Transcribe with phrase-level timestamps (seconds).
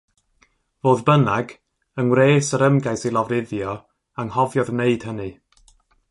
[0.85, 1.51] Fodd bynnag,
[2.03, 3.75] yng ngwres yr ymgais i lofruddio,
[4.23, 5.29] anghofiodd wneud hynny.